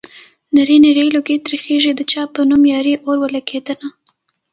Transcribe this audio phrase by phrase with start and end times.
[0.55, 3.87] نری نری لوګی ترې خيږي د چا په نوې يارۍ اور ولګېدنه